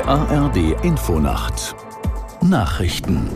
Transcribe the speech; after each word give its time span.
Die 0.00 0.06
ARD 0.06 0.82
Infonacht 0.82 1.76
Nachrichten 2.40 3.28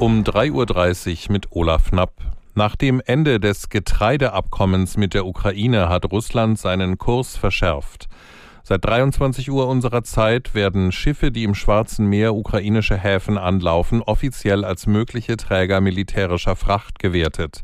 um 0.00 0.24
3.30 0.24 1.26
Uhr 1.26 1.32
mit 1.32 1.52
Olaf 1.52 1.90
Knapp. 1.90 2.14
Nach 2.56 2.74
dem 2.74 3.00
Ende 3.06 3.38
des 3.38 3.68
Getreideabkommens 3.68 4.96
mit 4.96 5.14
der 5.14 5.24
Ukraine 5.24 5.88
hat 5.88 6.10
Russland 6.10 6.58
seinen 6.58 6.98
Kurs 6.98 7.36
verschärft. 7.36 8.08
Seit 8.64 8.84
23 8.84 9.52
Uhr 9.52 9.68
unserer 9.68 10.02
Zeit 10.02 10.54
werden 10.54 10.90
Schiffe, 10.90 11.30
die 11.30 11.44
im 11.44 11.54
Schwarzen 11.54 12.06
Meer 12.06 12.34
ukrainische 12.34 12.96
Häfen 12.96 13.38
anlaufen, 13.38 14.02
offiziell 14.02 14.64
als 14.64 14.88
mögliche 14.88 15.36
Träger 15.36 15.80
militärischer 15.80 16.56
Fracht 16.56 16.98
gewertet. 16.98 17.62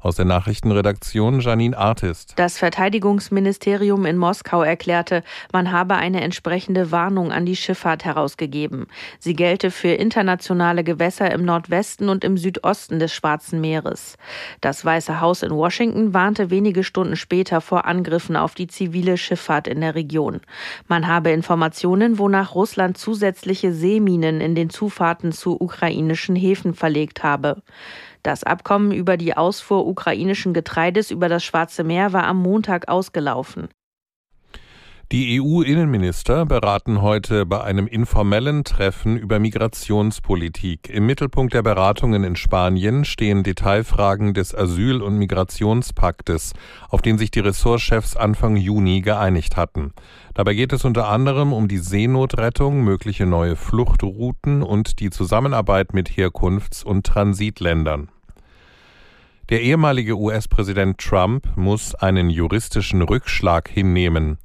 Aus 0.00 0.16
der 0.16 0.24
Nachrichtenredaktion 0.24 1.40
Janine 1.40 1.76
Artist. 1.76 2.34
Das 2.36 2.58
Verteidigungsministerium 2.58 4.04
in 4.04 4.16
Moskau 4.16 4.62
erklärte, 4.62 5.22
man 5.52 5.72
habe 5.72 5.94
eine 5.94 6.20
entsprechende 6.20 6.90
Warnung 6.90 7.32
an 7.32 7.46
die 7.46 7.56
Schifffahrt 7.56 8.04
herausgegeben. 8.04 8.86
Sie 9.18 9.34
gelte 9.34 9.70
für 9.70 9.88
internationale 9.88 10.84
Gewässer 10.84 11.30
im 11.30 11.44
Nordwesten 11.44 12.08
und 12.08 12.24
im 12.24 12.36
Südosten 12.36 12.98
des 12.98 13.14
Schwarzen 13.14 13.60
Meeres. 13.60 14.16
Das 14.60 14.84
Weiße 14.84 15.20
Haus 15.20 15.42
in 15.42 15.50
Washington 15.50 16.12
warnte 16.14 16.50
wenige 16.50 16.84
Stunden 16.84 17.16
später 17.16 17.60
vor 17.60 17.86
Angriffen 17.86 18.36
auf 18.36 18.54
die 18.54 18.66
zivile 18.66 19.16
Schifffahrt 19.16 19.66
in 19.66 19.80
der 19.80 19.94
Region. 19.94 20.40
Man 20.88 21.06
habe 21.06 21.30
Informationen, 21.30 22.18
wonach 22.18 22.54
Russland 22.54 22.98
zusätzliche 22.98 23.72
Seeminen 23.72 24.40
in 24.40 24.54
den 24.54 24.70
Zufahrten 24.70 25.32
zu 25.32 25.60
ukrainischen 25.60 26.36
Häfen 26.36 26.74
verlegt 26.74 27.22
habe. 27.22 27.62
Das 28.26 28.42
Abkommen 28.42 28.90
über 28.90 29.16
die 29.16 29.36
Ausfuhr 29.36 29.86
ukrainischen 29.86 30.52
Getreides 30.52 31.12
über 31.12 31.28
das 31.28 31.44
Schwarze 31.44 31.84
Meer 31.84 32.12
war 32.12 32.24
am 32.24 32.42
Montag 32.42 32.88
ausgelaufen. 32.88 33.68
Die 35.12 35.40
EU-Innenminister 35.40 36.44
beraten 36.44 37.02
heute 37.02 37.46
bei 37.46 37.62
einem 37.62 37.86
informellen 37.86 38.64
Treffen 38.64 39.16
über 39.16 39.38
Migrationspolitik. 39.38 40.90
Im 40.90 41.06
Mittelpunkt 41.06 41.54
der 41.54 41.62
Beratungen 41.62 42.24
in 42.24 42.34
Spanien 42.34 43.04
stehen 43.04 43.44
Detailfragen 43.44 44.34
des 44.34 44.52
Asyl- 44.52 45.02
und 45.02 45.18
Migrationspaktes, 45.18 46.54
auf 46.88 47.02
den 47.02 47.18
sich 47.18 47.30
die 47.30 47.38
Ressortchefs 47.38 48.16
Anfang 48.16 48.56
Juni 48.56 49.02
geeinigt 49.02 49.56
hatten. 49.56 49.92
Dabei 50.34 50.54
geht 50.54 50.72
es 50.72 50.84
unter 50.84 51.06
anderem 51.06 51.52
um 51.52 51.68
die 51.68 51.78
Seenotrettung, 51.78 52.82
mögliche 52.82 53.26
neue 53.26 53.54
Fluchtrouten 53.54 54.64
und 54.64 54.98
die 54.98 55.10
Zusammenarbeit 55.10 55.94
mit 55.94 56.08
Herkunfts- 56.08 56.82
und 56.82 57.06
Transitländern. 57.06 58.10
Der 59.48 59.62
ehemalige 59.62 60.18
US-Präsident 60.18 60.98
Trump 60.98 61.56
muss 61.56 61.94
einen 61.94 62.30
juristischen 62.30 63.02
Rückschlag 63.02 63.68
hinnehmen. 63.68 64.38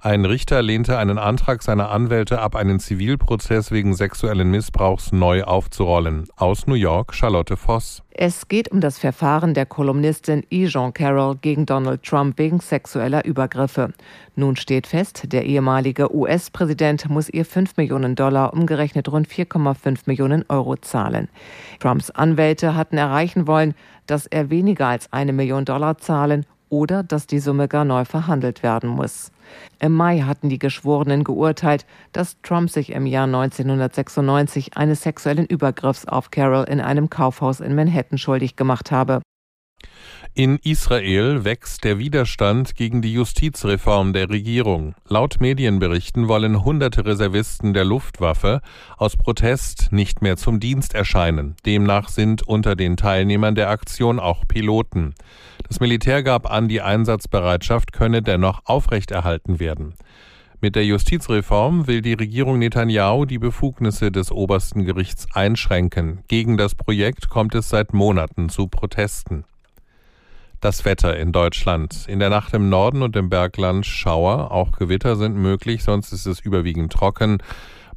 Ein 0.00 0.24
Richter 0.24 0.62
lehnte 0.62 0.96
einen 0.96 1.18
Antrag 1.18 1.60
seiner 1.60 1.90
Anwälte 1.90 2.38
ab, 2.40 2.54
einen 2.54 2.78
Zivilprozess 2.78 3.72
wegen 3.72 3.94
sexuellen 3.94 4.48
Missbrauchs 4.48 5.10
neu 5.10 5.42
aufzurollen. 5.42 6.28
Aus 6.36 6.68
New 6.68 6.76
York 6.76 7.14
Charlotte 7.14 7.56
Voss. 7.56 8.04
Es 8.10 8.46
geht 8.46 8.70
um 8.70 8.80
das 8.80 8.96
Verfahren 8.96 9.54
der 9.54 9.66
Kolumnistin 9.66 10.46
E. 10.50 10.68
Jean 10.68 10.94
Carroll 10.94 11.34
gegen 11.40 11.66
Donald 11.66 12.04
Trump 12.04 12.38
wegen 12.38 12.60
sexueller 12.60 13.24
Übergriffe. 13.24 13.92
Nun 14.36 14.54
steht 14.54 14.86
fest, 14.86 15.32
der 15.32 15.44
ehemalige 15.44 16.14
US-Präsident 16.14 17.08
muss 17.08 17.28
ihr 17.28 17.44
5 17.44 17.76
Millionen 17.76 18.14
Dollar, 18.14 18.52
umgerechnet 18.52 19.10
rund 19.10 19.26
4,5 19.26 20.02
Millionen 20.06 20.44
Euro 20.48 20.76
zahlen. 20.76 21.28
Trumps 21.80 22.10
Anwälte 22.10 22.76
hatten 22.76 22.98
erreichen 22.98 23.48
wollen, 23.48 23.74
dass 24.06 24.26
er 24.26 24.48
weniger 24.48 24.86
als 24.86 25.12
eine 25.12 25.32
Million 25.32 25.64
Dollar 25.64 25.98
zahlen 25.98 26.46
oder 26.68 27.02
dass 27.02 27.26
die 27.26 27.38
Summe 27.38 27.68
gar 27.68 27.84
neu 27.84 28.04
verhandelt 28.04 28.62
werden 28.62 28.90
muss. 28.90 29.32
Im 29.80 29.94
Mai 29.94 30.20
hatten 30.20 30.48
die 30.48 30.58
Geschworenen 30.58 31.24
geurteilt, 31.24 31.86
dass 32.12 32.40
Trump 32.42 32.70
sich 32.70 32.90
im 32.90 33.06
Jahr 33.06 33.24
1996 33.24 34.76
eines 34.76 35.02
sexuellen 35.02 35.46
Übergriffs 35.46 36.06
auf 36.06 36.30
Carol 36.30 36.64
in 36.64 36.80
einem 36.80 37.10
Kaufhaus 37.10 37.60
in 37.60 37.74
Manhattan 37.74 38.18
schuldig 38.18 38.56
gemacht 38.56 38.90
habe. 38.90 39.20
In 40.38 40.60
Israel 40.62 41.42
wächst 41.42 41.82
der 41.82 41.98
Widerstand 41.98 42.76
gegen 42.76 43.02
die 43.02 43.12
Justizreform 43.12 44.12
der 44.12 44.30
Regierung. 44.30 44.94
Laut 45.08 45.40
Medienberichten 45.40 46.28
wollen 46.28 46.62
hunderte 46.64 47.04
Reservisten 47.04 47.74
der 47.74 47.84
Luftwaffe 47.84 48.60
aus 48.98 49.16
Protest 49.16 49.88
nicht 49.90 50.22
mehr 50.22 50.36
zum 50.36 50.60
Dienst 50.60 50.94
erscheinen. 50.94 51.56
Demnach 51.66 52.08
sind 52.08 52.46
unter 52.46 52.76
den 52.76 52.96
Teilnehmern 52.96 53.56
der 53.56 53.68
Aktion 53.68 54.20
auch 54.20 54.44
Piloten. 54.46 55.16
Das 55.66 55.80
Militär 55.80 56.22
gab 56.22 56.48
an, 56.48 56.68
die 56.68 56.82
Einsatzbereitschaft 56.82 57.92
könne 57.92 58.22
dennoch 58.22 58.60
aufrechterhalten 58.64 59.58
werden. 59.58 59.94
Mit 60.60 60.76
der 60.76 60.84
Justizreform 60.84 61.88
will 61.88 62.00
die 62.00 62.14
Regierung 62.14 62.60
Netanyahu 62.60 63.24
die 63.24 63.38
Befugnisse 63.38 64.12
des 64.12 64.30
obersten 64.30 64.84
Gerichts 64.84 65.26
einschränken. 65.34 66.20
Gegen 66.28 66.56
das 66.56 66.76
Projekt 66.76 67.28
kommt 67.28 67.56
es 67.56 67.70
seit 67.70 67.92
Monaten 67.92 68.48
zu 68.50 68.68
Protesten. 68.68 69.44
Das 70.60 70.84
Wetter 70.84 71.16
in 71.16 71.30
Deutschland. 71.30 72.06
In 72.08 72.18
der 72.18 72.30
Nacht 72.30 72.52
im 72.52 72.68
Norden 72.68 73.02
und 73.02 73.14
im 73.14 73.30
Bergland 73.30 73.86
Schauer, 73.86 74.50
auch 74.50 74.72
Gewitter 74.72 75.14
sind 75.14 75.36
möglich, 75.36 75.84
sonst 75.84 76.12
ist 76.12 76.26
es 76.26 76.40
überwiegend 76.40 76.92
trocken 76.92 77.38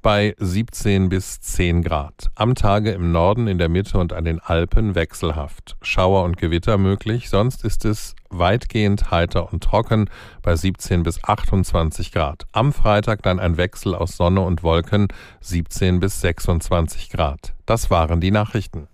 bei 0.03 0.35
17 0.37 1.09
bis 1.09 1.39
10 1.41 1.83
Grad. 1.83 2.29
Am 2.35 2.55
Tage 2.55 2.91
im 2.91 3.11
Norden, 3.11 3.47
in 3.47 3.57
der 3.57 3.69
Mitte 3.69 3.97
und 3.97 4.13
an 4.13 4.25
den 4.25 4.39
Alpen 4.39 4.93
wechselhaft. 4.93 5.75
Schauer 5.81 6.23
und 6.23 6.37
Gewitter 6.37 6.77
möglich, 6.77 7.29
sonst 7.29 7.63
ist 7.63 7.85
es 7.85 8.15
weitgehend 8.29 9.11
heiter 9.11 9.51
und 9.51 9.63
trocken 9.63 10.09
bei 10.41 10.55
17 10.55 11.03
bis 11.03 11.23
28 11.23 12.11
Grad. 12.11 12.45
Am 12.51 12.73
Freitag 12.73 13.23
dann 13.23 13.39
ein 13.39 13.57
Wechsel 13.57 13.95
aus 13.95 14.17
Sonne 14.17 14.41
und 14.41 14.63
Wolken 14.63 15.07
17 15.41 15.99
bis 15.99 16.21
26 16.21 17.09
Grad. 17.09 17.53
Das 17.65 17.89
waren 17.89 18.21
die 18.21 18.31
Nachrichten. 18.31 18.87